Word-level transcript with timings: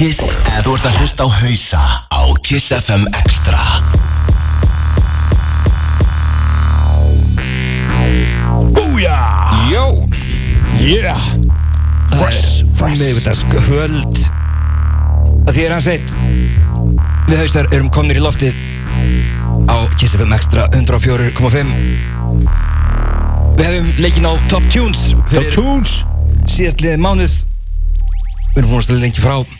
Kiss 0.00 0.16
ef 0.48 0.62
þú 0.64 0.78
ert 0.78 0.86
að 0.88 0.94
hlusta 0.96 1.26
á 1.26 1.30
hausa 1.42 1.80
á 2.08 2.22
Kiss 2.40 2.70
FM 2.72 3.02
Extra. 3.18 3.60
Búja! 8.72 9.18
Jó! 9.68 9.84
Yeah! 10.80 11.20
Fresh, 12.16 12.64
fresh. 12.80 12.96
Miðvitaðskvöld 12.96 14.24
að 15.44 15.52
því 15.52 15.68
er 15.68 15.76
hans 15.76 15.92
eitt. 15.92 16.16
Við 17.28 17.36
haustar 17.44 17.68
erum 17.68 17.92
komnir 17.92 18.16
í 18.16 18.24
loftið 18.24 18.56
á 19.68 19.84
Kiss 20.00 20.16
FM 20.16 20.32
Extra 20.32 20.64
104.5 20.80 21.76
Við 23.60 23.64
hefum 23.68 23.94
leikinn 24.00 24.32
á 24.32 24.32
Top 24.48 24.64
Tunes 24.72 25.10
Top 25.28 25.52
Tunes? 25.52 26.00
síðast 26.48 26.80
liðið 26.80 27.04
mánuð. 27.04 27.40
Við 28.54 28.62
erum 28.64 28.78
búin 28.78 28.94
að 28.96 29.04
lengi 29.04 29.20
frá 29.20 29.59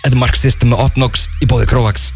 Þetta 0.00 0.16
er 0.16 0.20
Mark 0.22 0.38
System 0.40 0.72
með 0.72 0.86
Opnox 0.86 1.26
í 1.44 1.48
bóði 1.50 1.66
Krovax 1.68 2.08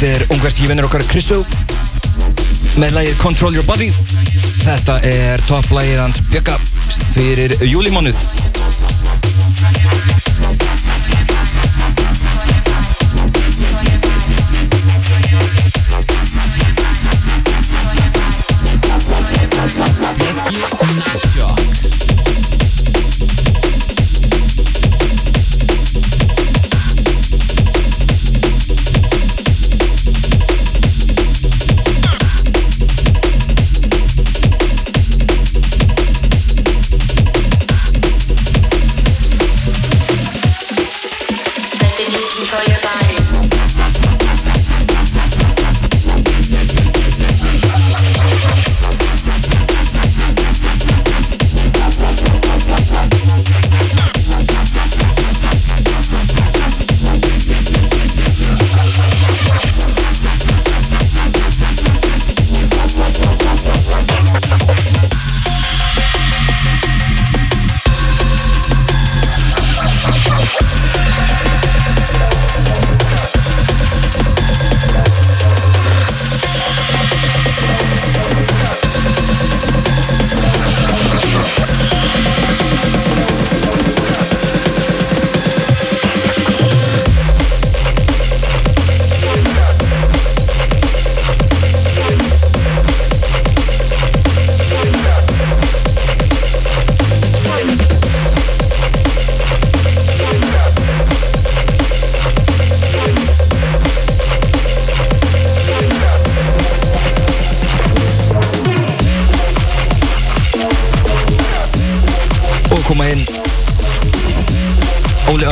Þetta 0.00 0.16
er 0.16 0.30
ungarski 0.32 0.64
vinnur 0.64 0.86
okkar 0.86 1.02
Chrissu 1.04 1.42
með 2.80 2.94
lagið 2.96 3.18
Control 3.20 3.58
Your 3.58 3.66
Body. 3.68 3.90
Þetta 4.62 4.94
er 5.04 5.44
topplagið 5.44 6.00
hans 6.00 6.22
Bjögga 6.32 6.54
fyrir 7.12 7.52
júlimánuð 7.68 8.39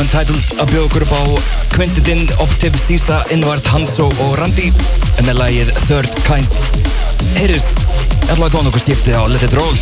Untitled 0.09 0.55
að 0.57 0.71
bjóða 0.71 0.85
okkur 0.87 1.03
upp 1.05 1.11
á 1.13 1.21
Quintidin, 1.75 2.23
Optiv, 2.41 2.73
Sisa, 2.81 3.19
Invart, 3.29 3.67
Hanso 3.69 4.07
og 4.25 4.31
Randi. 4.39 4.71
En 5.21 5.29
með 5.29 5.37
lagið 5.37 5.69
Third 5.83 6.17
Kind? 6.25 6.57
Heyrist 7.37 7.69
allavega 8.33 8.55
þó 8.55 8.65
nokkuð 8.65 8.87
stíftið 8.87 9.21
á 9.21 9.23
Let 9.29 9.45
It 9.45 9.53
Roll 9.59 9.77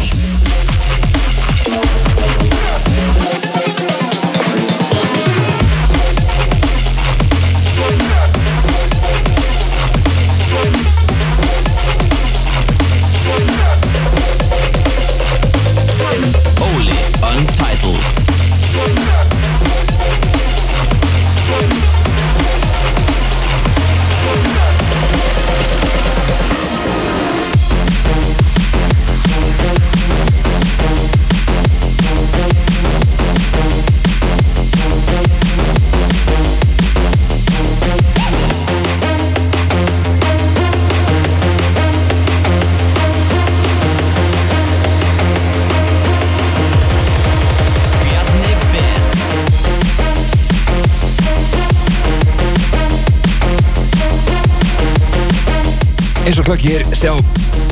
og 56.47 56.53
klökkir 56.55 56.83
sjá 56.95 57.11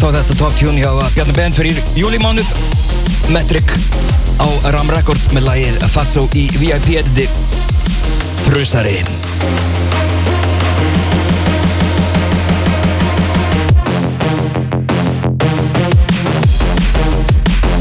þá 0.01 0.07
þetta 0.11 0.35
top 0.35 0.55
tune 0.59 0.81
hjá 0.81 0.89
Bjarni 1.13 1.33
Ben 1.37 1.53
fyrir 1.55 1.77
júlimánuð 1.95 2.49
Metric 3.31 3.69
á 4.35 4.47
Ram 4.75 4.89
Records 4.91 5.29
með 5.31 5.45
lagið 5.47 5.85
Fatso 5.93 6.25
í 6.35 6.43
VIP 6.59 6.89
editi 6.99 7.29
Frusari. 8.43 8.97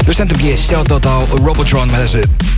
Þú 0.05 0.15
sendum 0.15 0.39
ekki 0.39 0.55
shoutout 0.63 1.11
á 1.11 1.15
Robotron 1.41 1.91
með 1.91 2.07
þessu 2.07 2.54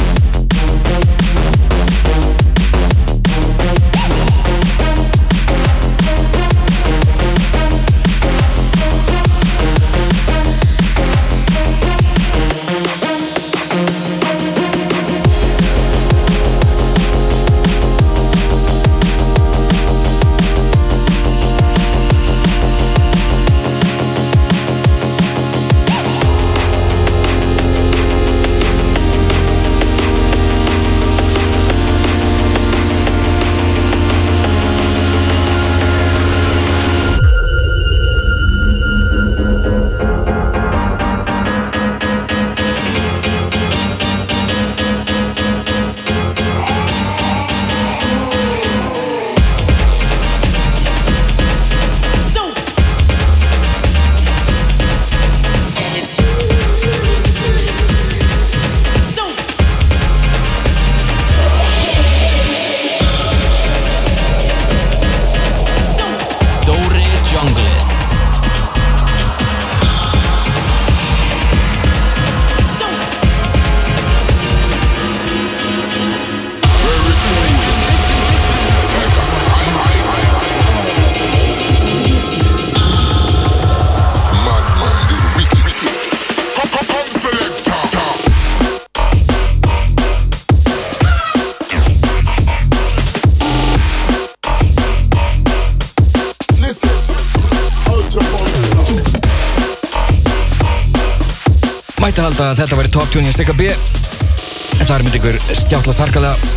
Halda 102.37 102.53
að 102.53 102.59
þetta 102.59 102.77
væri 102.77 102.89
top 102.93 103.07
tune 103.09 103.29
í 103.31 103.33
Stikka 103.33 103.53
B. 103.57 103.71
En 103.71 104.83
það 104.83 104.91
er 104.93 105.05
myndi 105.07 105.17
ykkur 105.17 105.39
skjáttlast 105.57 106.03
harkalega. 106.03 106.51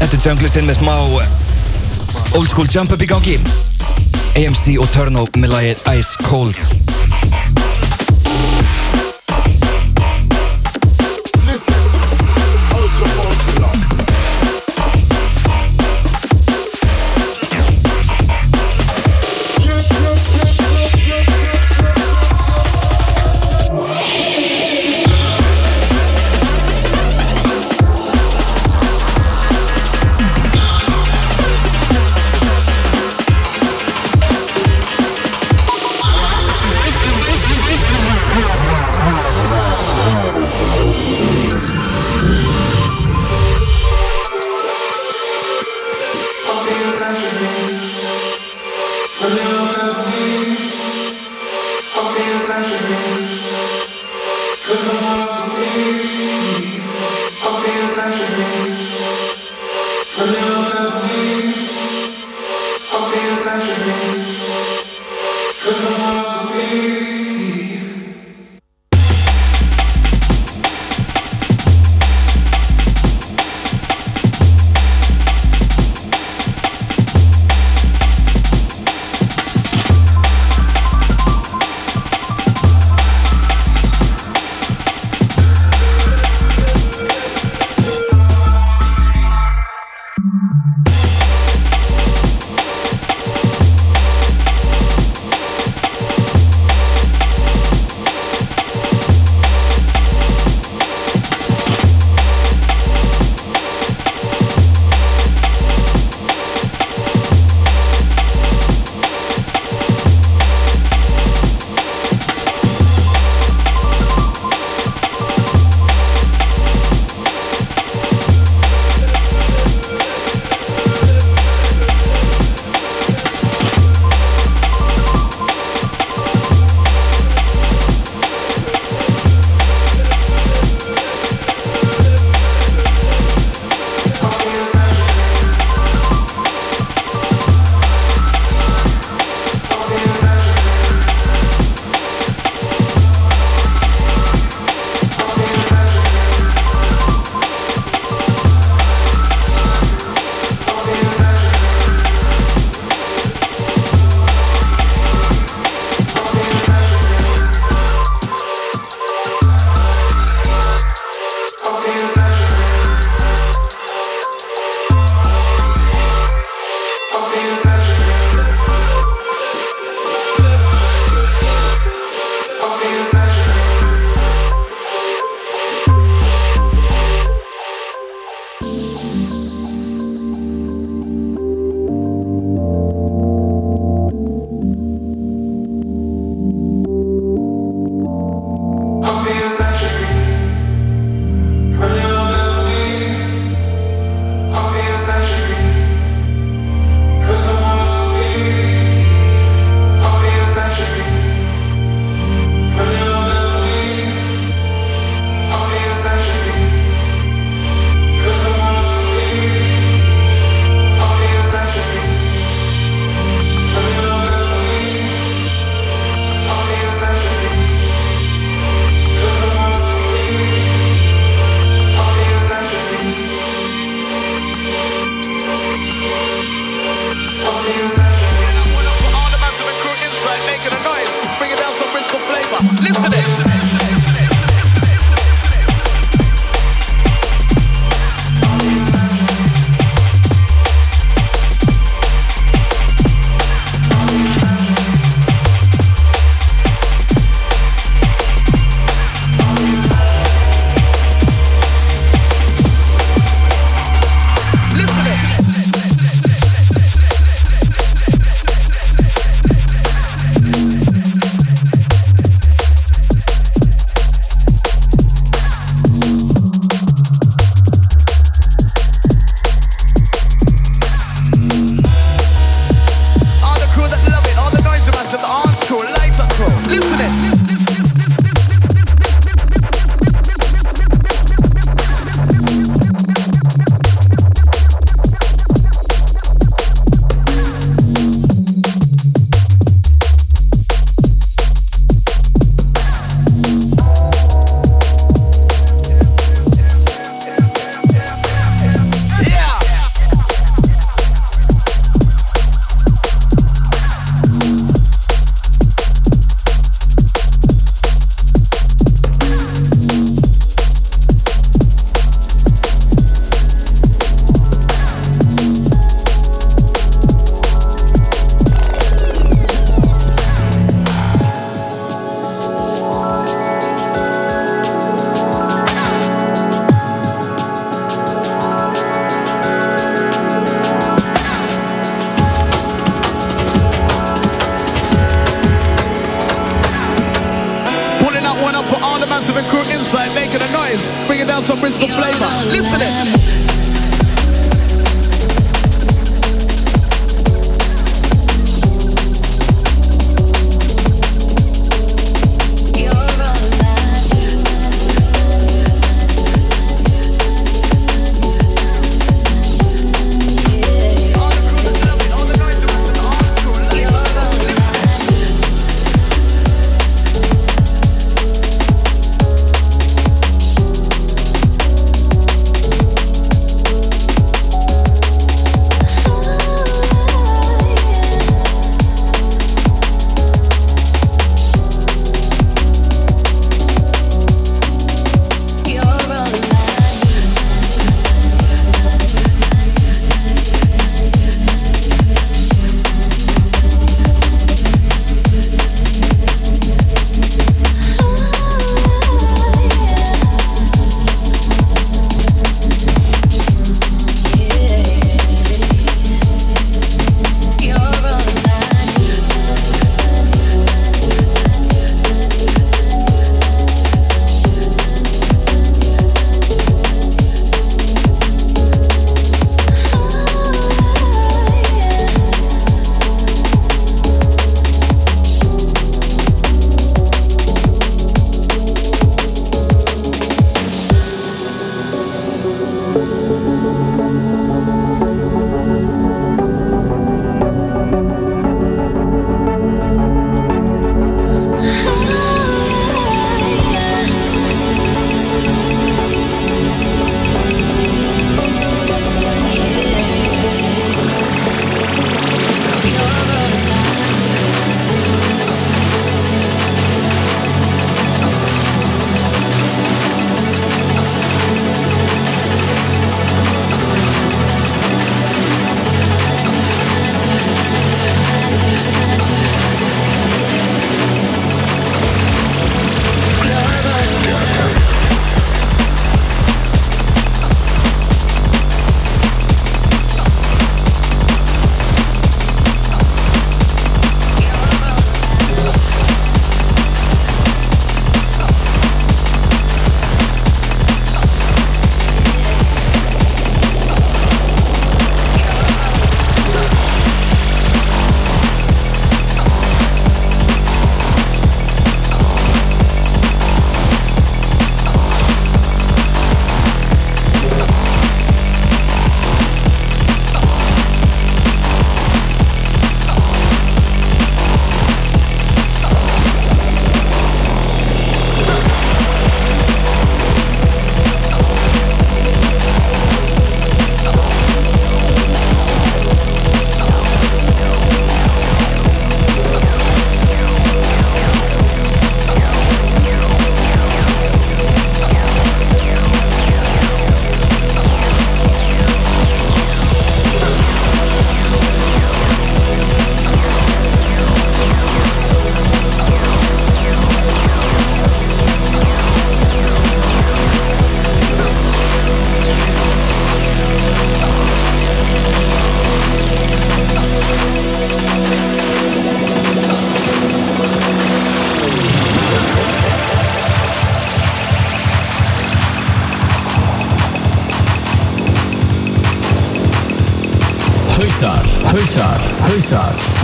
Eftir 0.00 0.24
junglistinn 0.24 0.64
með 0.64 0.80
smá 0.80 0.94
eh, 1.20 2.32
Old 2.38 2.48
school 2.48 2.72
jump 2.72 2.96
up 2.96 3.04
í 3.04 3.12
gangi. 3.12 3.36
AMC 4.40 4.78
og 4.80 4.88
Turno 4.96 5.28
með 5.36 5.58
lagið 5.58 5.88
Ice 5.98 6.16
Cold 6.30 6.87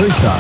hausar, 0.05 0.34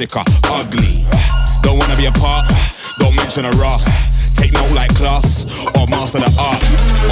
massacre, 0.00 0.24
ugly. 0.50 1.04
Don't 1.62 1.78
wanna 1.78 1.96
be 1.96 2.06
a 2.06 2.12
part, 2.12 2.46
don't 2.98 3.14
mention 3.16 3.44
a 3.44 3.50
Ross. 3.60 3.84
Take 4.36 4.52
no 4.52 4.64
like 4.72 4.94
class, 4.94 5.44
or 5.76 5.86
master 5.88 6.18
the 6.18 6.32
art 6.40 6.62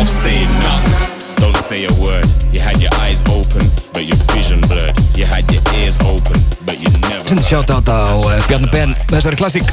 of 0.00 0.08
saying 0.08 0.48
none. 0.64 0.84
Don't 1.36 1.56
say 1.56 1.84
a 1.84 1.92
word. 2.00 2.24
You 2.50 2.60
had 2.60 2.80
your 2.80 2.90
eyes 3.00 3.22
open, 3.28 3.68
but 3.92 4.06
your 4.06 4.16
vision 4.32 4.60
blurred. 4.62 4.96
You 5.14 5.26
had 5.26 5.44
your 5.52 5.62
ears 5.76 5.98
open, 6.00 6.40
but 6.64 6.80
you 6.80 6.88
never. 7.08 7.28
Send 7.28 7.40
shoutout 7.44 7.84
á 7.88 8.16
uh, 8.16 8.40
Bjarni 8.48 8.70
Ben 8.72 8.88
með 9.12 9.20
þessari 9.20 9.36
klassík 9.36 9.66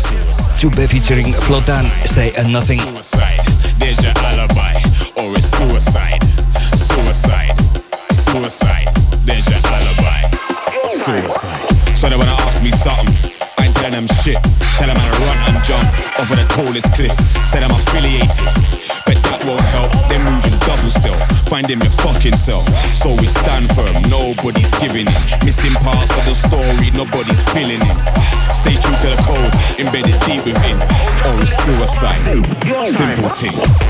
Jube 0.60 0.84
featuring 0.92 1.32
Flo 1.48 1.62
Dan 1.64 1.88
Say 2.04 2.36
a 2.36 2.44
Nothing 2.52 2.84
Suicide, 2.84 3.40
there's 3.80 4.04
your 4.04 4.12
alibi, 4.28 4.65
something. 12.86 13.10
I 13.58 13.66
ain't 13.66 13.76
telling 13.82 14.06
them 14.06 14.10
shit. 14.22 14.38
Tell 14.78 14.86
them 14.86 14.94
I 14.94 15.10
run 15.26 15.38
and 15.50 15.58
jump 15.66 15.86
off 16.22 16.30
of 16.30 16.38
the 16.38 16.46
tallest 16.54 16.94
cliff. 16.94 17.14
Say 17.50 17.58
I'm 17.58 17.74
affiliated, 17.74 18.46
but 19.10 19.18
that 19.26 19.42
won't 19.42 19.66
help. 19.74 19.90
They're 20.06 20.22
moving 20.22 20.54
double 20.70 20.92
still. 20.94 21.18
Finding 21.50 21.82
your 21.82 21.96
fucking 22.06 22.38
self. 22.38 22.70
So 22.94 23.18
we 23.18 23.26
stand 23.26 23.74
firm. 23.74 24.06
Nobody's 24.06 24.70
giving 24.78 25.10
in. 25.10 25.22
Missing 25.42 25.74
parts 25.82 26.14
of 26.14 26.24
the 26.30 26.38
story. 26.38 26.94
Nobody's 26.94 27.42
feeling 27.58 27.82
it. 27.82 27.98
Stay 28.54 28.78
true 28.78 28.98
to 29.02 29.08
the 29.10 29.20
code. 29.26 29.54
Embedded 29.82 30.18
deep 30.30 30.46
within. 30.46 30.78
Or 31.26 31.34
it's 31.42 31.58
suicide. 31.58 32.22
Simple 32.22 33.34
thing. 33.34 33.85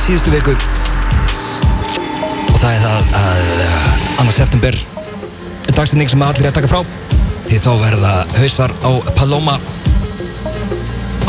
Síðustu 0.00 0.32
viku. 0.32 0.54
Og 2.50 2.56
það 2.60 2.72
er 2.72 2.82
það 2.84 3.14
að 3.20 3.50
uh, 3.64 3.88
annars 4.22 4.38
september 4.40 4.76
er 4.76 5.76
dagsending 5.76 6.10
sem 6.12 6.24
allir 6.24 6.46
er 6.46 6.52
að 6.52 6.58
taka 6.60 6.70
frá. 6.70 6.80
Því 7.48 7.58
þá 7.64 7.70
verða 7.82 8.12
hausar 8.38 8.74
á 8.86 8.90
Paloma 9.18 9.58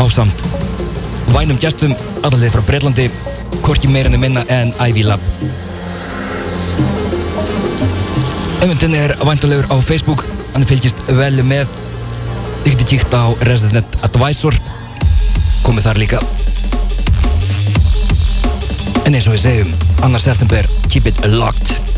ásamt 0.02 0.46
vænum 1.34 1.60
gestum 1.62 1.94
allir 2.28 2.52
frá 2.54 2.64
Breitlandi 2.68 3.08
hvorki 3.66 3.90
meira 3.92 4.12
enn 4.12 4.22
minna 4.22 4.44
en 4.52 4.74
Ivy 4.88 5.06
Lab. 5.08 5.24
Eventinn 8.62 8.96
er 8.98 9.16
væntulegur 9.26 9.68
á 9.74 9.76
Facebook. 9.82 10.26
Hann 10.54 10.68
fylgist 10.68 11.00
vel 11.18 11.42
með. 11.48 11.68
Þið 12.62 12.76
getur 12.76 12.92
kíkt 12.94 13.18
á 13.18 13.26
Resident 13.50 14.00
Advisor. 14.06 14.58
Komið 15.66 15.90
þar 15.90 16.02
líka 16.02 16.24
en 19.12 19.18
eins 19.20 19.28
og 19.28 19.34
við 19.34 19.42
segjum 19.44 19.72
annars 20.08 20.24
september, 20.30 20.68
keep 20.88 21.10
it 21.10 21.18
locked 21.34 21.91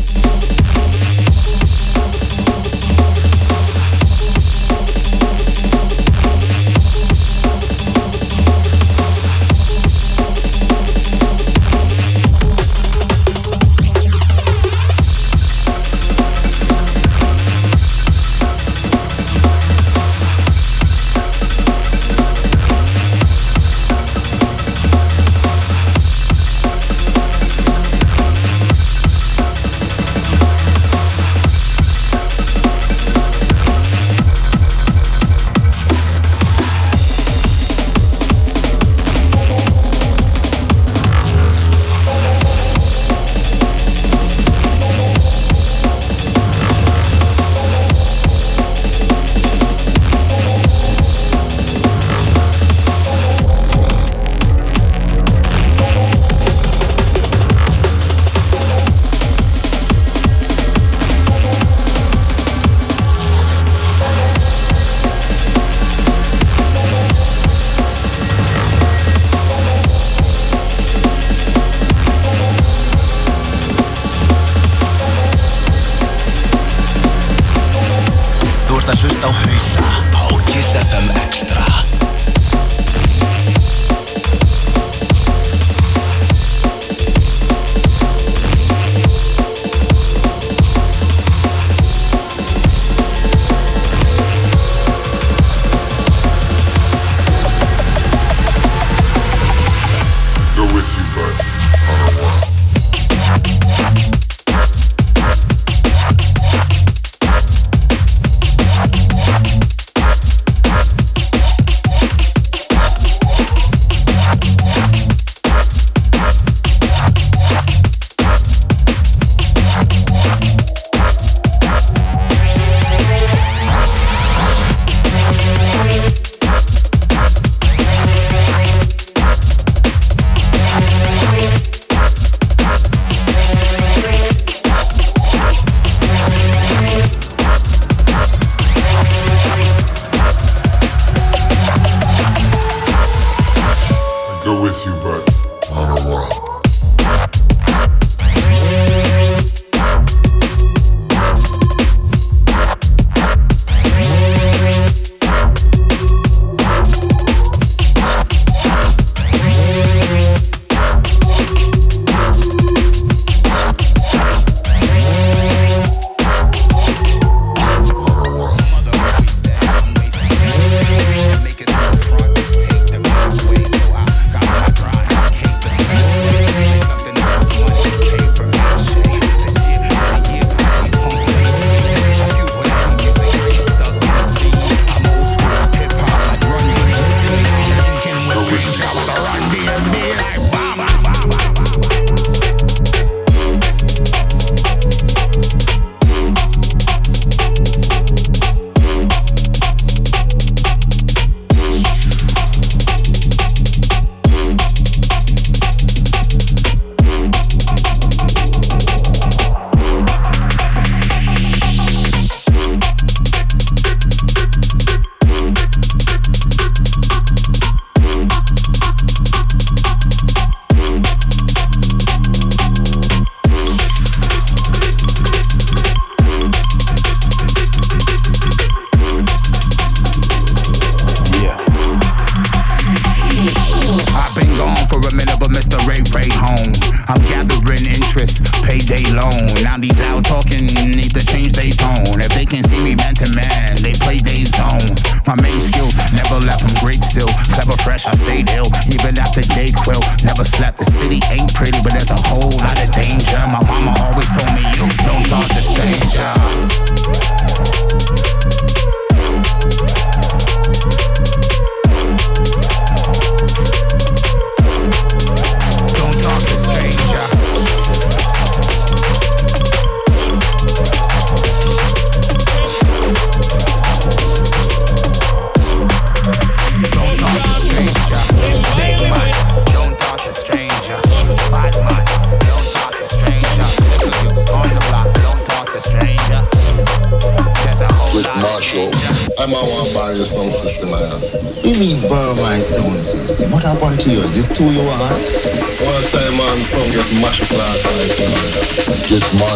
It's 299.16 299.32
my 299.34 299.53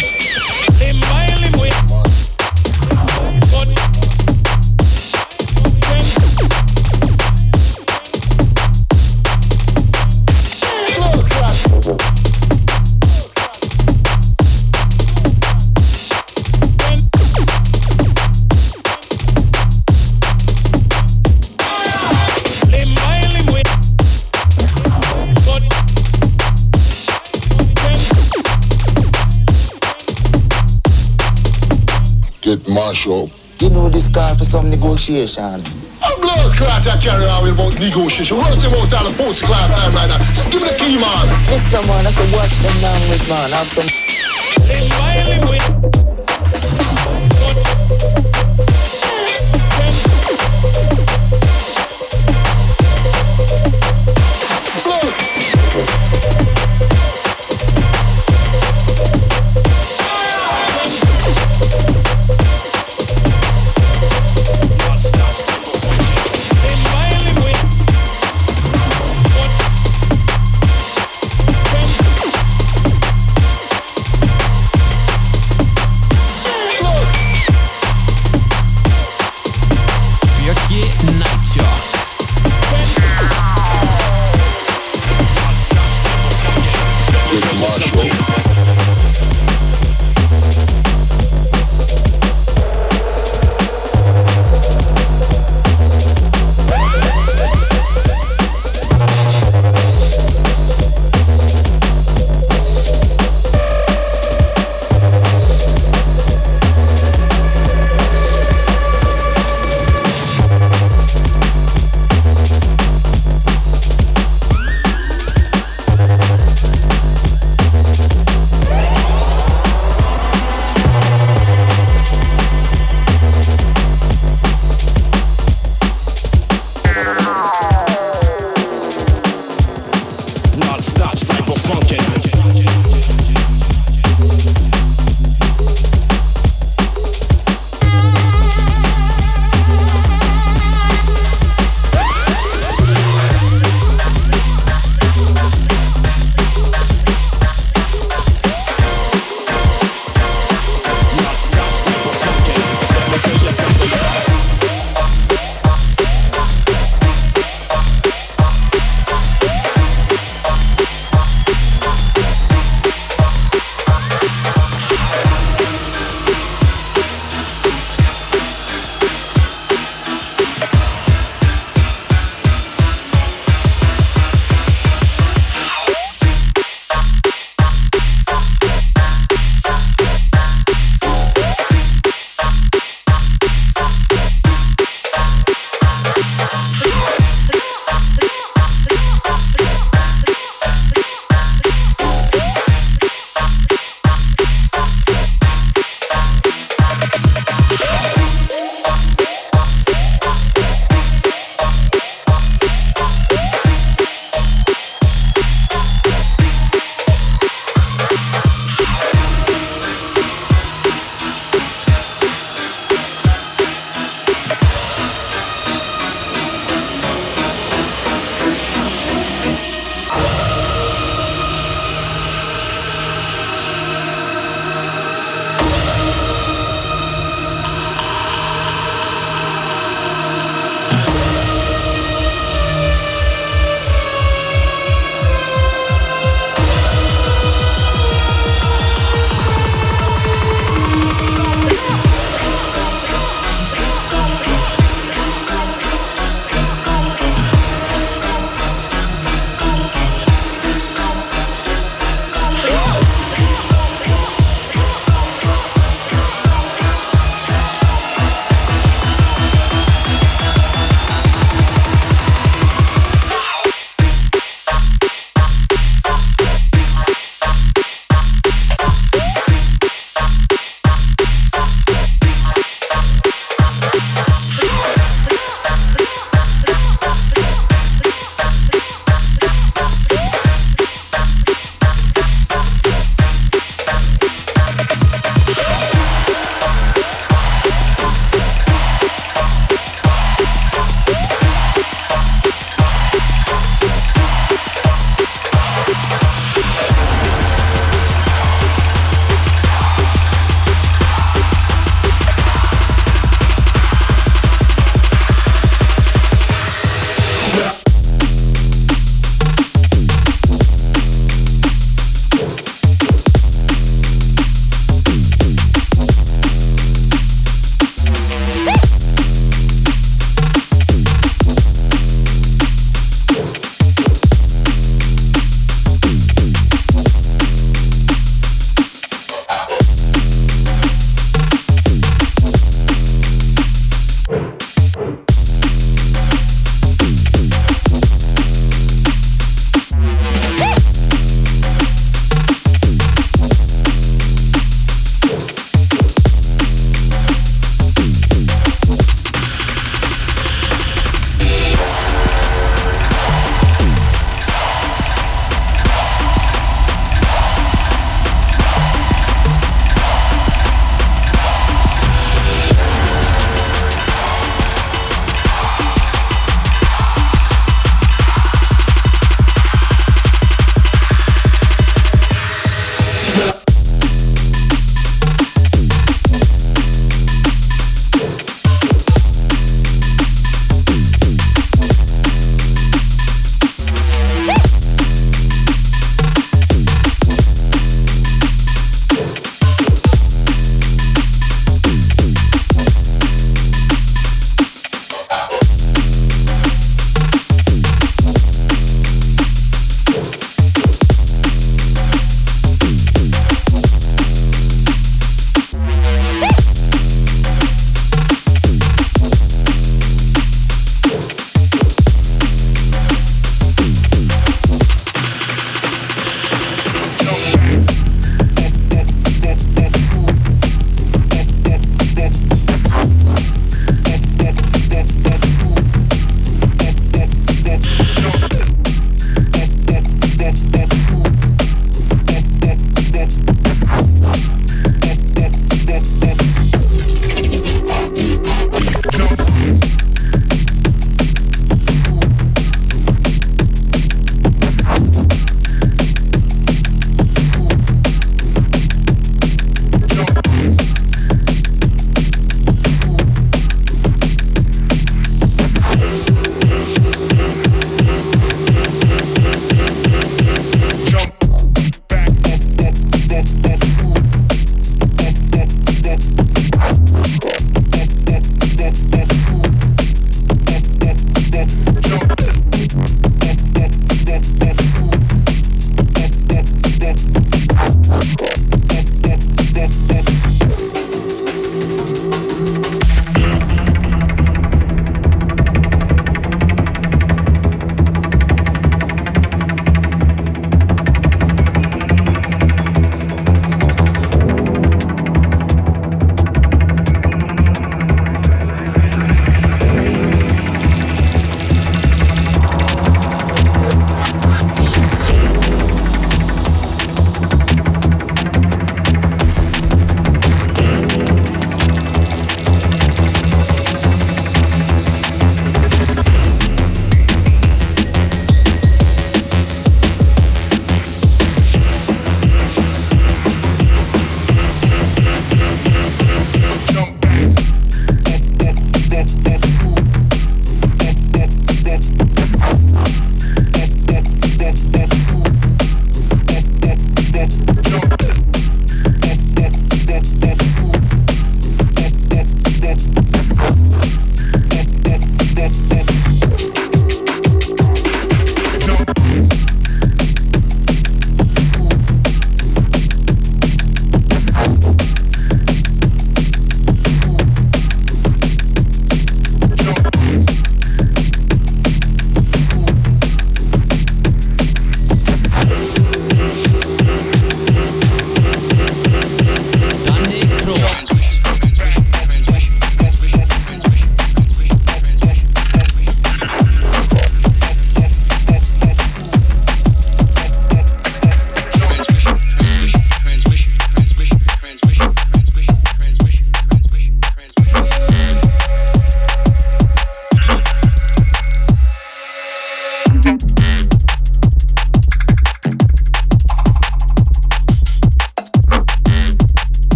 negotiation. 35.08 35.62
A 36.02 36.20
blood 36.20 36.52
clot 36.56 36.86
I 36.86 36.96
carry 37.00 37.24
on 37.24 37.48
about 37.48 37.80
negotiation. 37.80 38.36
What 38.36 38.60
them 38.60 38.74
out 38.74 38.92
all 38.92 39.10
the 39.10 39.16
post 39.16 39.42
clot 39.44 39.70
time 39.70 39.94
like 39.94 40.08
that? 40.08 40.20
Just 40.34 40.52
give 40.52 40.60
me 40.62 40.68
the 40.68 40.76
key, 40.76 40.98
man. 40.98 41.28
Listen, 41.50 41.86
man, 41.86 42.06
I 42.06 42.10
said 42.10 42.30
watch 42.32 42.58
them 42.58 42.80
down 42.80 43.00
with, 43.08 43.28
man. 43.28 43.50
Have 43.50 43.68
some... 43.68 43.88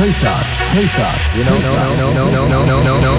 Hey 0.00 0.12
shot, 0.12 0.46
hey 0.72 0.86
shot. 0.86 1.36
You 1.36 1.44
know, 1.44 1.58
no, 1.60 1.76
no, 1.76 2.12
no, 2.14 2.30
no, 2.32 2.48
no, 2.48 2.64
no, 2.64 2.82
no, 2.82 3.00
no. 3.02 3.09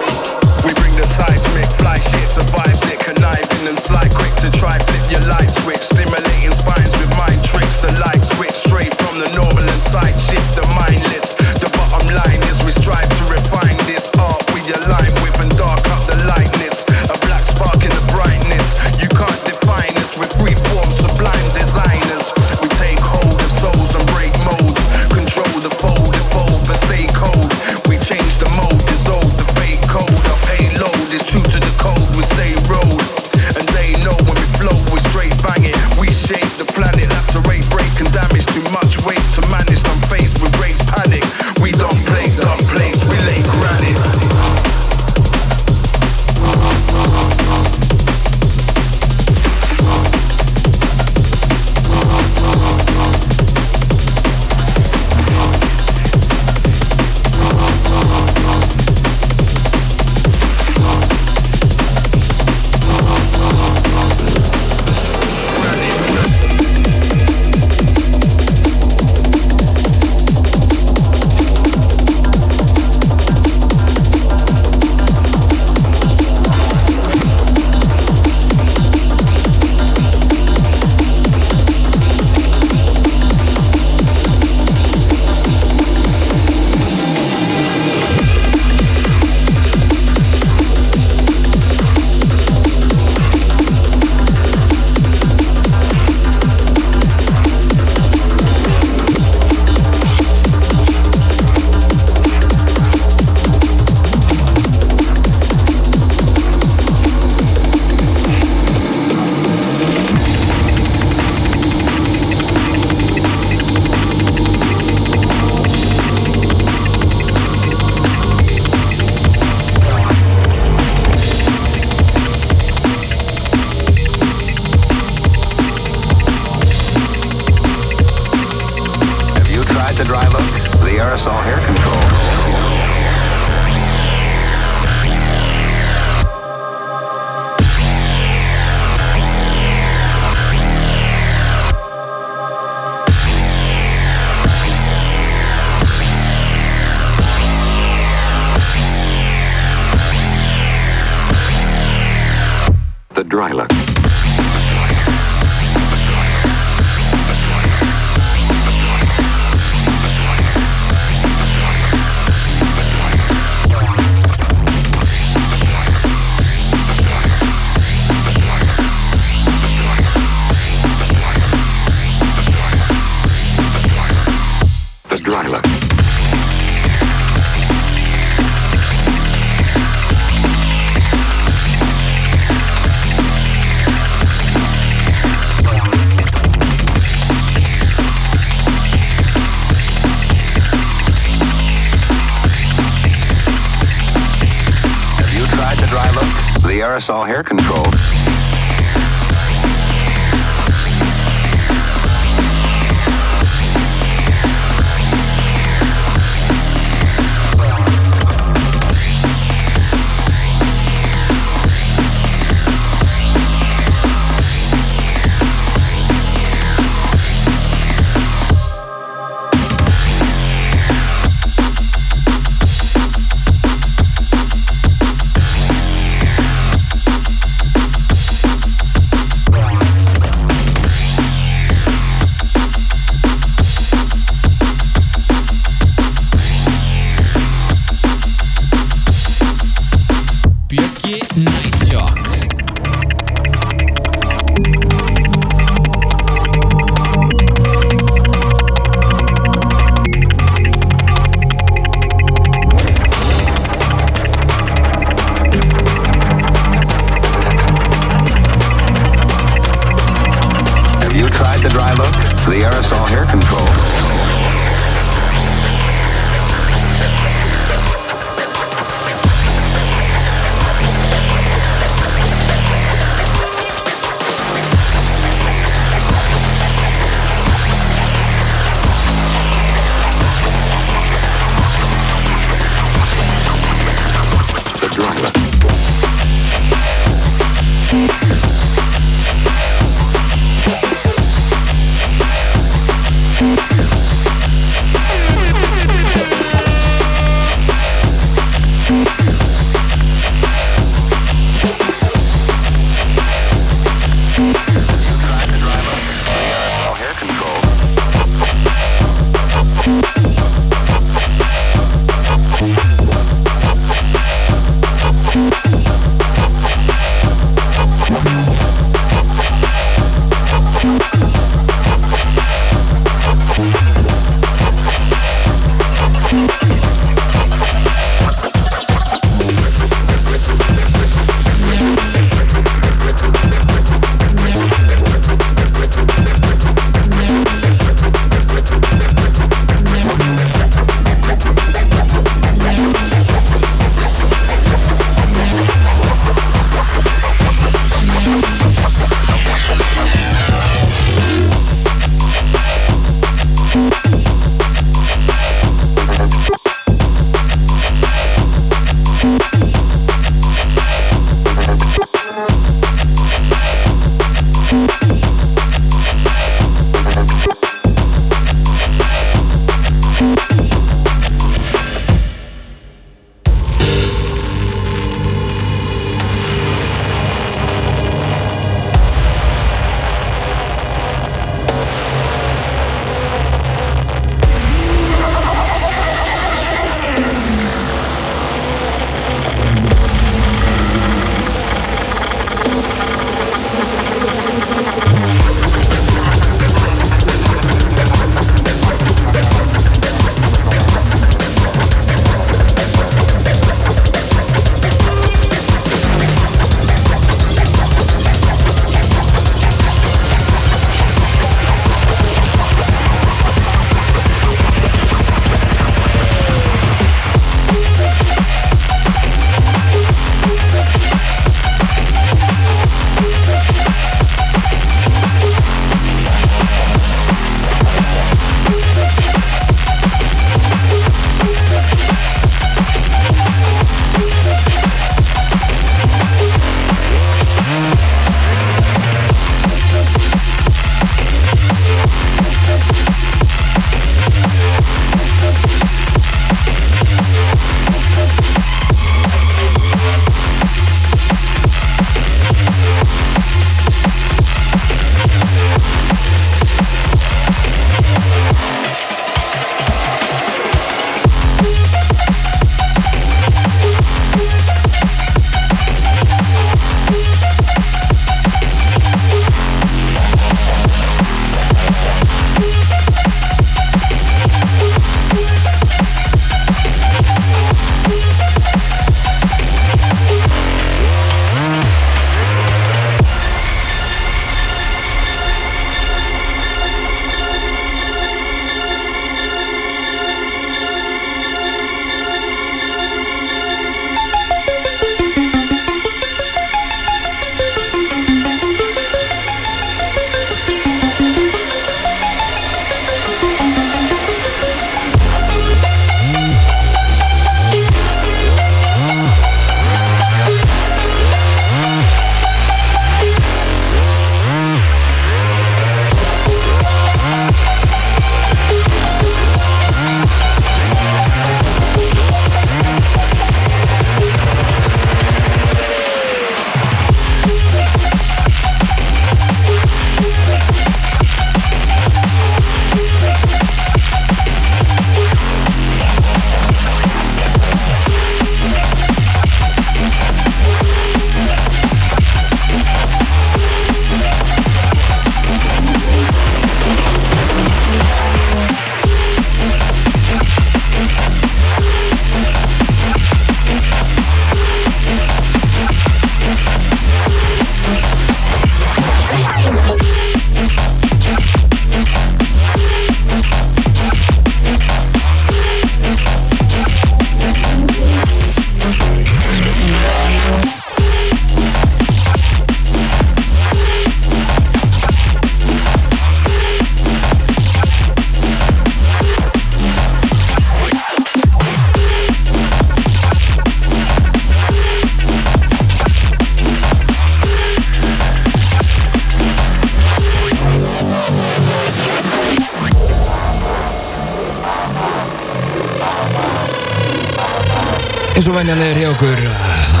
Okkur 599.14 599.40
uh, 599.46 599.66
þá 599.92 600.00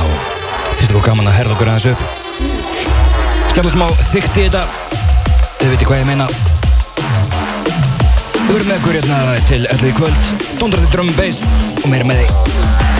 finnst 0.78 0.90
okkur 0.90 1.04
gaman 1.06 1.28
að 1.30 1.36
herða 1.38 1.54
okkur 1.54 1.70
aðeins 1.70 1.86
upp. 1.92 2.02
Skjála 3.52 3.74
smá 3.74 3.84
þykkt 4.10 4.40
í 4.40 4.46
þetta. 4.46 4.64
Þau 5.60 5.68
veitir 5.70 5.90
hvað 5.90 6.00
ég 6.00 6.08
meina. 6.08 6.26
Við 8.34 8.50
verum 8.50 8.72
með 8.72 8.76
okkur 8.80 8.98
hérna 8.98 9.20
til 9.50 9.62
öllu 9.76 9.92
í 9.92 9.94
kvöld. 10.00 10.34
Dundraði 10.58 10.90
drum 10.96 11.12
and 11.12 11.20
bass 11.20 11.44
og 11.84 11.88
meira 11.92 12.08
með 12.08 12.24
því 12.24 12.93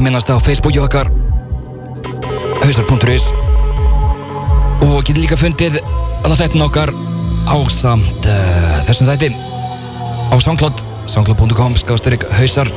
minnast 0.00 0.30
á 0.32 0.36
Facebooki 0.40 0.80
okkar 0.80 1.10
hausar.is 2.64 3.30
og 4.80 5.00
getur 5.04 5.22
líka 5.22 5.36
fundið 5.38 5.80
alla 6.24 6.36
þættin 6.38 6.64
okkar 6.64 6.92
á 7.48 7.56
samt 7.72 8.28
uh, 8.28 8.78
þessum 8.88 9.08
þætti. 9.10 9.32
Á 10.30 10.36
SoundCloud 10.38 10.84
soundcloud.com 11.10 11.76
skástyrk 11.80 12.28
hausar. 12.38 12.70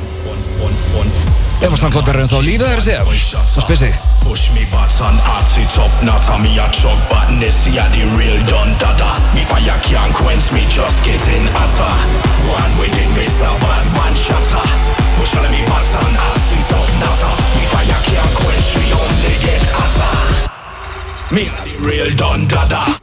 Ef 1.63 1.71
að 1.71 1.79
SoundCloud 1.79 2.07
verður 2.07 2.25
en 2.25 2.31
þá 2.31 2.39
lífið 2.43 2.65
er 2.67 2.81
að 2.81 2.87
segja. 2.87 3.43
Svo 3.47 3.63
spyr 3.63 3.79
sig. 3.85 3.93
Push 4.23 4.51
me 4.55 4.63
butts 4.71 4.99
on 5.03 5.15
arts, 5.35 5.55
it's 5.59 5.77
up 5.79 5.91
now 6.03 6.17
tell 6.23 6.39
me 6.39 6.51
a 6.59 6.67
chug 6.71 6.95
badness, 7.11 7.67
yeah 7.67 7.87
the 7.91 8.03
real 8.15 8.39
done 8.47 8.71
dada. 8.79 9.11
Me 9.35 9.43
fire 9.47 9.77
can't 9.83 10.15
quench 10.15 10.47
me, 10.55 10.63
just 10.71 10.97
getting 11.03 11.43
hotter 11.55 11.93
One 12.47 12.73
within 12.79 13.11
me, 13.15 13.27
so 13.27 13.51
bad 13.63 13.85
man 13.95 14.13
shatter. 14.15 14.65
Push 15.19 15.35
all 15.35 15.47
me 15.51 15.61
butts 15.67 15.95
on 15.95 16.15
arts, 16.15 16.42
it's 16.93 17.03
up 17.03 17.09
now 17.09 17.13
so 17.13 17.27
Me 17.57 17.65
fire 17.67 18.01
can't 18.03 18.35
quench 18.35 18.75
me, 18.75 18.93
only 18.93 19.35
get 19.41 19.61
hotter 19.71 21.33
Me 21.33 21.47
a 21.47 21.65
the 21.65 21.77
real 21.79 22.15
done 22.15 22.47
dada 22.47 23.02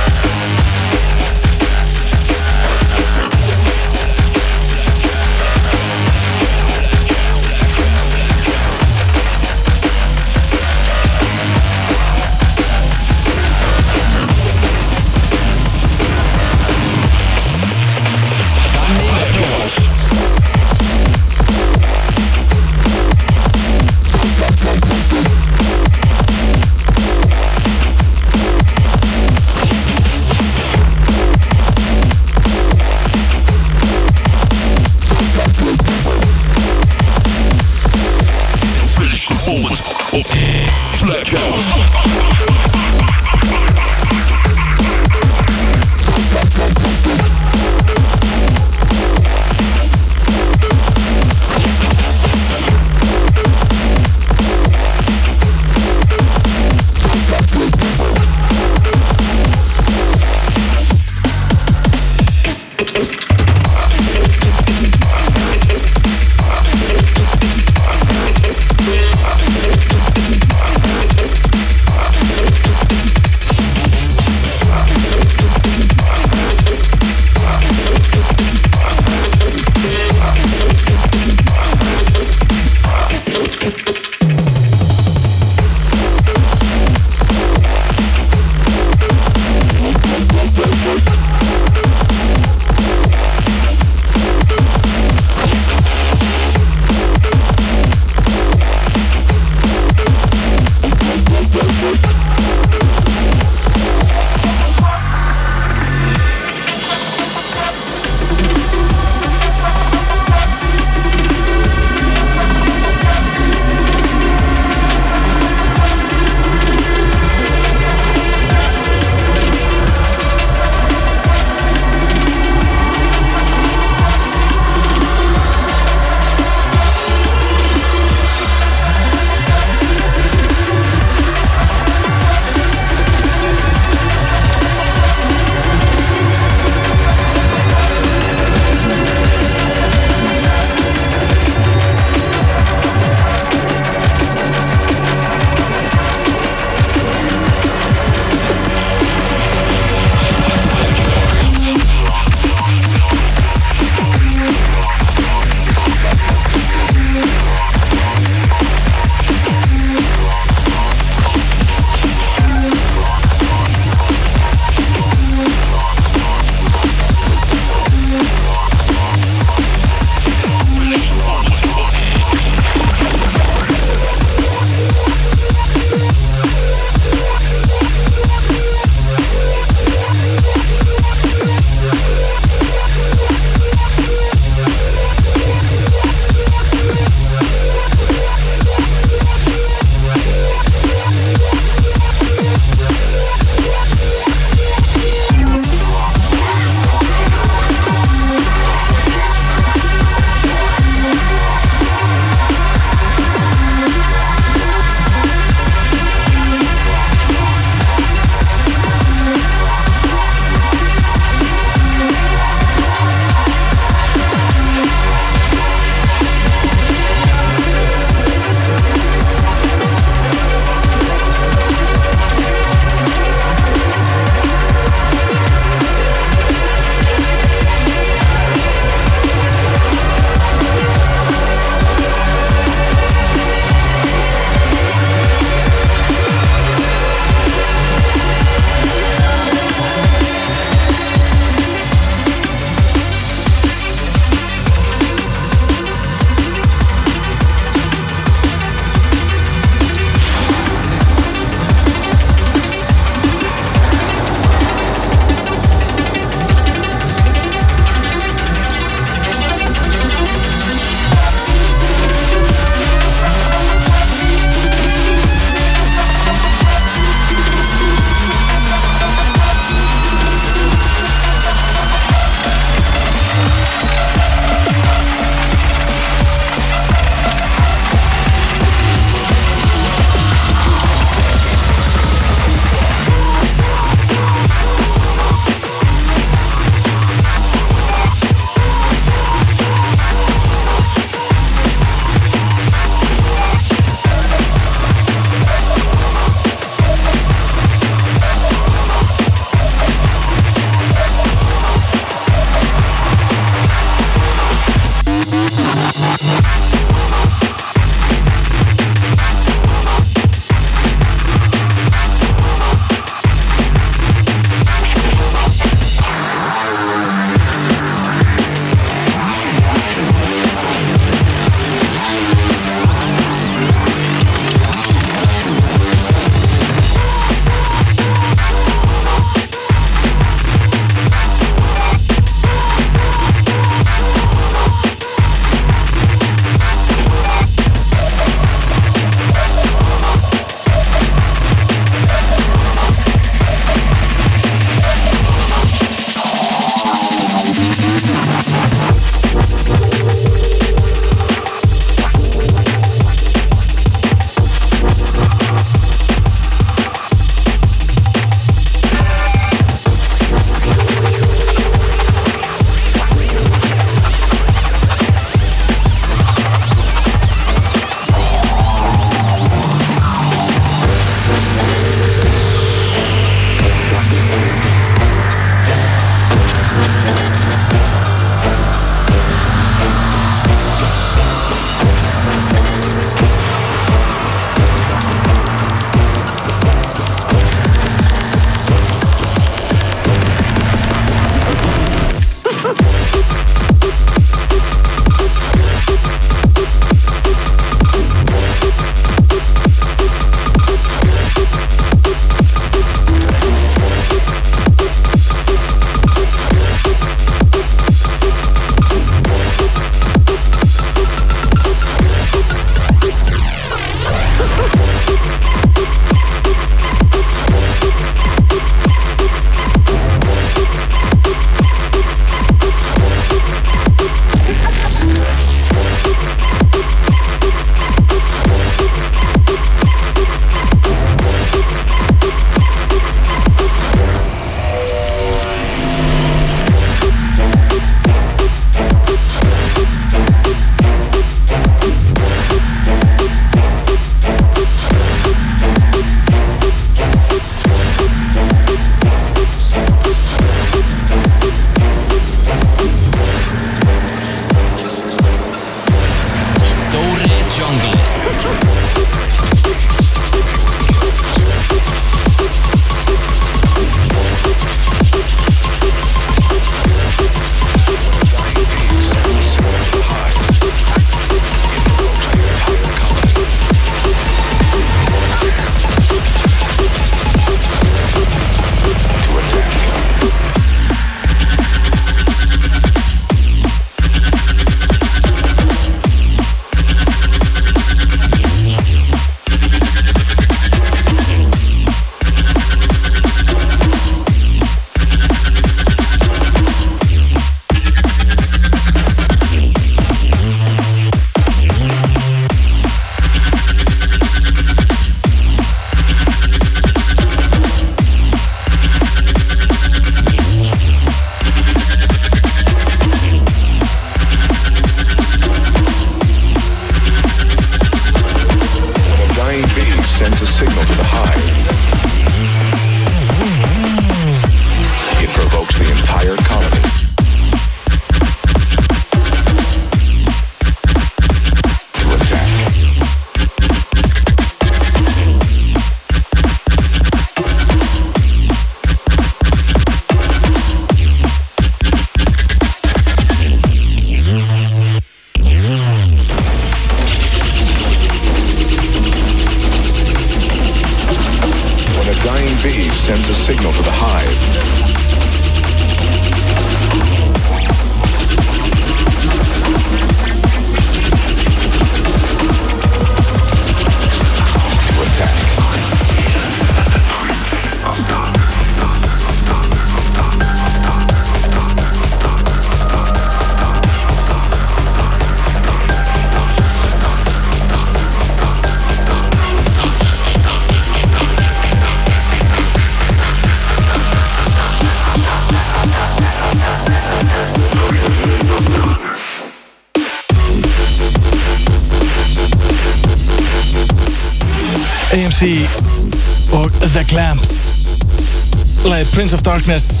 of 599.42 599.54
Darkness. 599.54 600.00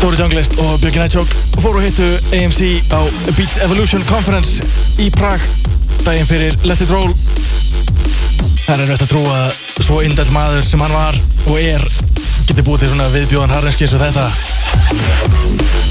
Dóri 0.00 0.16
Junglist 0.16 0.52
og 0.58 0.80
Björki 0.80 0.98
Nætsjók 0.98 1.28
fóru 1.62 1.80
hittu 1.80 2.06
AMC 2.32 2.82
á 2.92 3.00
Beats 3.36 3.56
Evolution 3.56 4.04
Conference 4.08 4.62
í 4.98 5.10
Prag 5.10 5.40
daginn 6.04 6.26
fyrir 6.26 6.58
Let 6.62 6.82
It 6.84 6.90
Roll. 6.90 7.14
Það 8.66 8.84
er 8.84 8.92
rétt 8.92 9.06
að 9.06 9.14
trúa 9.14 9.38
svo 9.80 10.02
indell 10.04 10.30
maður 10.34 10.66
sem 10.66 10.84
hann 10.84 10.94
var 10.94 11.18
og 11.46 11.58
er 11.58 11.82
getur 12.48 12.66
búið 12.66 12.84
til 12.84 12.92
svona 12.92 13.10
viðbjóðan 13.14 13.56
harneskis 13.56 13.96
og 13.96 14.04
þetta 14.04 15.83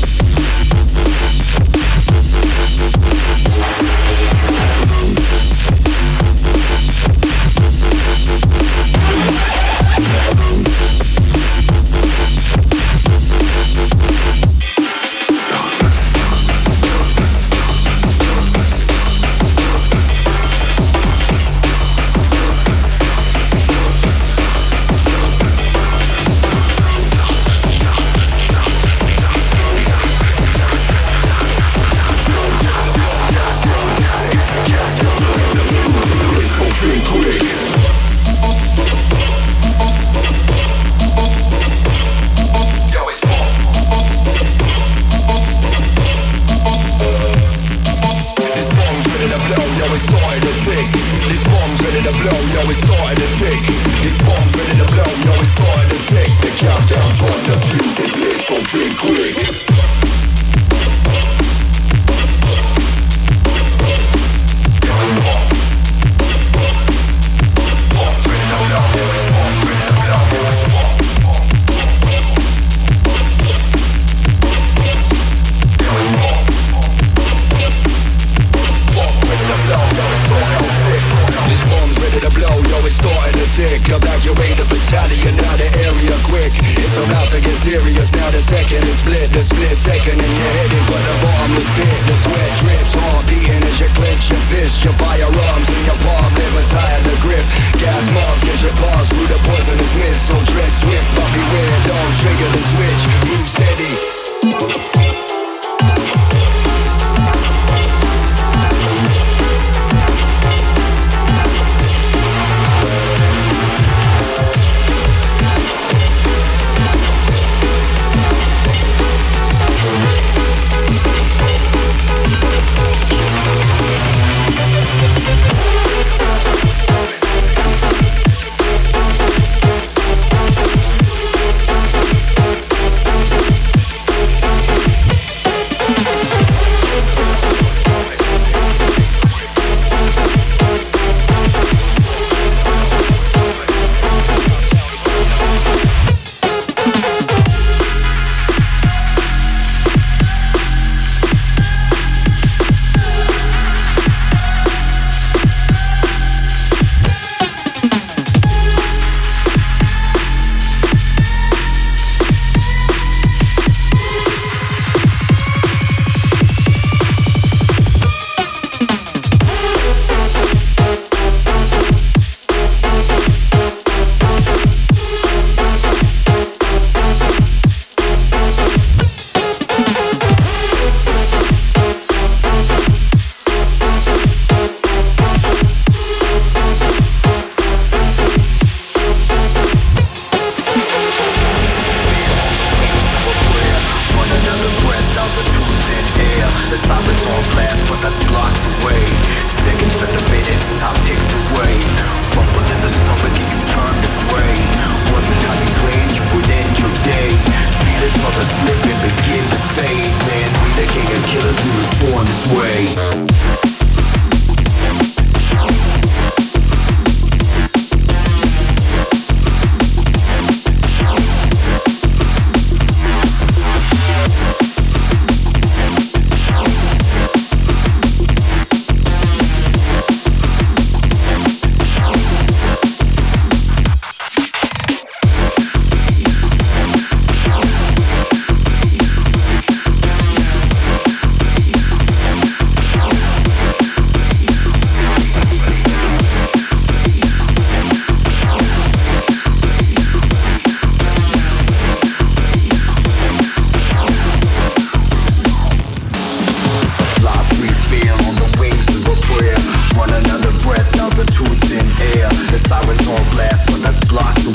but 263.68 263.82
that's 263.82 264.00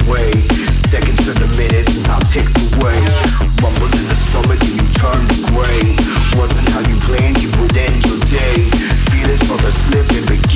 away. 0.06 0.30
Seconds 0.76 1.18
to 1.26 1.32
the 1.34 1.48
minutes 1.58 1.96
and 1.96 2.04
time 2.06 2.22
ticks 2.22 2.54
away. 2.74 2.98
Rumbled 3.58 3.92
in 3.94 4.06
the 4.06 4.18
stomach 4.18 4.60
and 4.60 4.76
you 4.78 4.88
turned 4.94 5.30
gray. 5.50 5.96
Wasn't 6.38 6.68
how 6.70 6.82
you 6.86 6.96
planned, 7.02 7.42
you 7.42 7.50
your 8.06 8.20
day. 8.30 8.70
Feelings 9.10 9.42
slip 9.70 10.08
and 10.10 10.26
begin. 10.28 10.47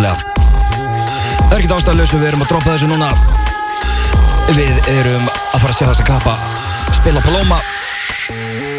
Bókstálega 0.00 0.16
Það 1.50 1.56
er 1.56 1.58
ekkert 1.58 1.74
ástæðalösu, 1.76 2.18
við 2.20 2.28
erum 2.28 2.44
að 2.44 2.50
droppa 2.52 2.74
þessu 2.74 2.88
núna. 2.88 3.08
Við 4.54 4.88
erum 4.92 5.26
að 5.26 5.62
fara 5.62 5.72
að 5.72 5.76
sjá 5.76 5.86
þessa 5.88 6.06
kappa 6.06 6.34
Spila 6.94 7.22
Paloma 7.24 7.58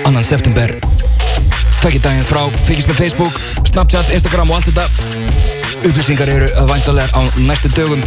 Annan 0.08 0.24
september. 0.24 0.74
Takkið 1.82 2.06
daginn 2.06 2.28
frá, 2.28 2.46
fylgjast 2.68 2.92
með 2.92 3.02
Facebook 3.04 3.40
Snapchat, 3.68 4.14
Instagram 4.16 4.52
og 4.54 4.60
allt 4.60 4.72
þetta. 4.72 4.88
Upplýsingar 5.82 6.32
eru 6.32 6.50
væntalega 6.70 7.12
á 7.12 7.22
næstu 7.44 7.72
dögum 7.76 8.06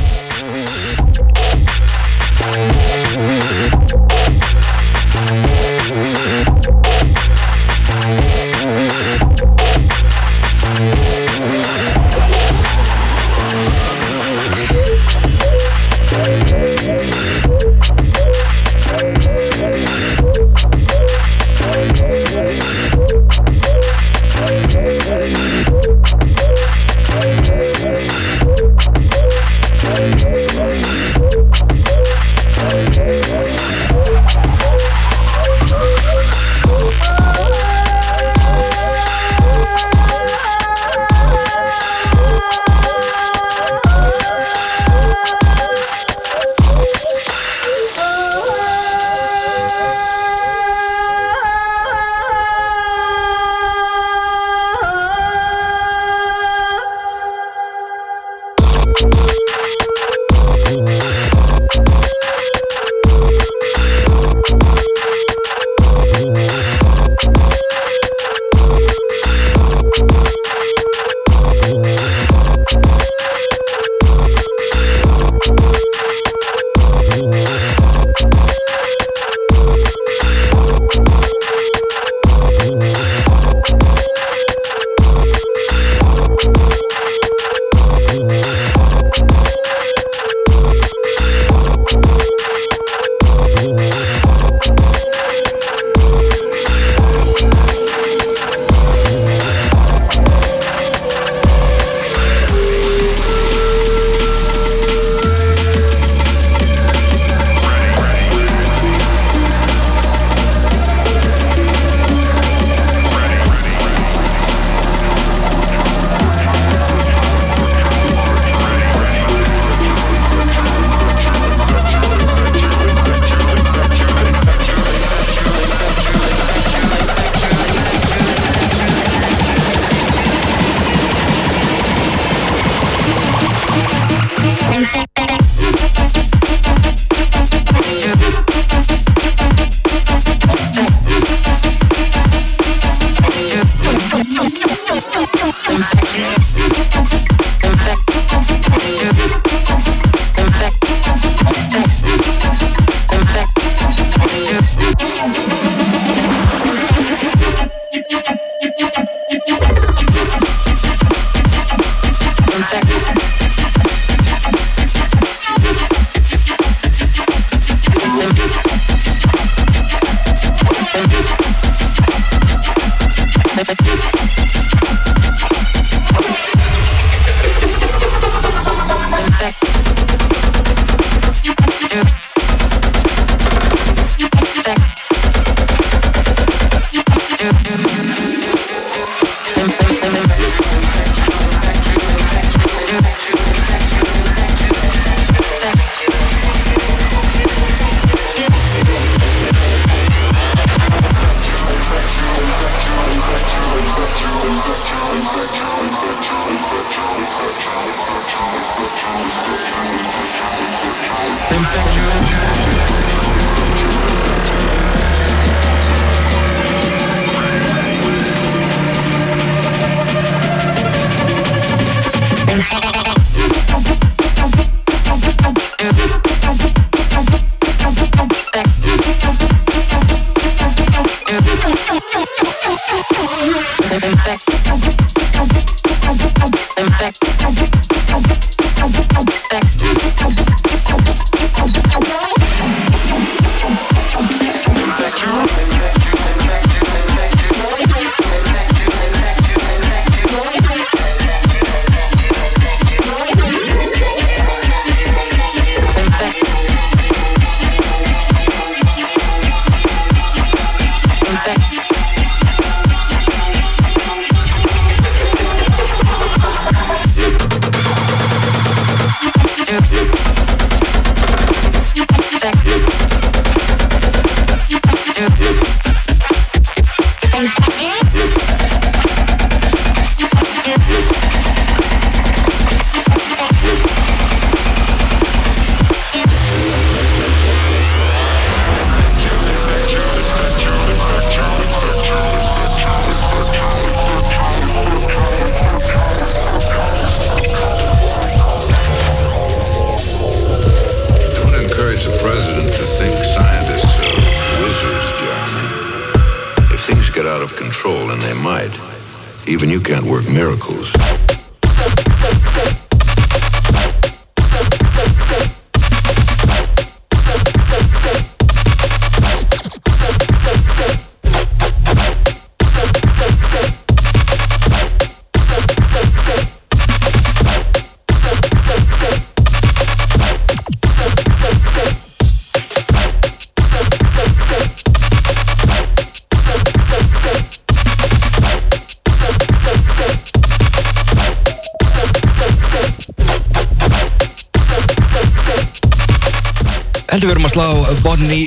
botnin 348.03 348.33
í 348.35 348.43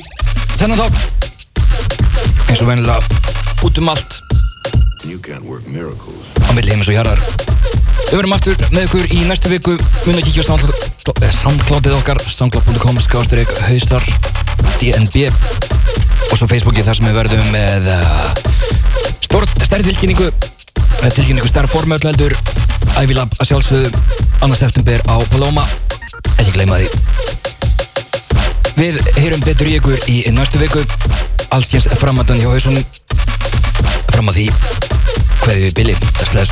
þennan 0.57 0.81
þátt. 0.81 0.97
Eins 2.47 2.61
og 2.63 2.69
venjulega 2.71 3.01
út 3.63 3.77
um 3.81 3.89
allt. 3.93 4.21
Á 5.07 6.51
milli 6.55 6.73
heimis 6.73 6.89
og 6.89 6.95
hjarðar 6.97 7.21
Við 8.07 8.15
verum 8.15 8.33
aftur 8.37 8.61
með 8.71 8.85
ykkur 8.87 9.09
í 9.11 9.23
næstu 9.27 9.49
viku. 9.51 9.73
Mun 10.05 10.15
að 10.15 10.27
kíkja 10.27 10.43
á 10.43 10.47
soundcloud- 10.47 11.91
eh, 11.91 11.97
okkar 11.97 12.21
soundcloud.com 12.23 12.99
skásturik 13.03 13.51
haustar 13.67 14.03
DNB 14.79 15.27
og 16.31 16.37
svo 16.37 16.47
Facebooki 16.47 16.83
þar 16.87 16.95
sem 16.95 17.05
við 17.05 17.17
verðum 17.19 17.51
með 17.51 17.89
stór, 19.19 19.43
stærri 19.59 19.83
tilkynningu. 19.83 20.31
Eh, 21.03 21.09
tilkynningu 21.11 21.47
stærra 21.47 21.67
formöll 21.67 21.99
heldur. 21.99 22.35
Ævilab 22.95 23.29
að 23.41 23.51
sjálfsögðu 23.51 23.91
annars 24.41 24.59
september 24.59 25.03
á 25.03 25.19
Paloma. 25.27 25.67
Ekki 26.39 26.55
gleyma 26.55 26.79
því 26.79 27.26
Við 28.77 28.99
heyrum 29.17 29.41
betur 29.41 29.69
í 29.71 29.77
ykkur 29.79 30.03
í 30.11 30.19
næstu 30.33 30.61
viku. 30.61 30.83
Allskins 31.55 31.87
framöndan 31.97 32.37
hjá 32.41 32.49
hausunum 32.51 32.83
Fram 34.11 34.29
að 34.31 34.41
því 34.41 34.47
Hverju 35.45 35.71
við 35.79 35.97
bless 36.33 36.51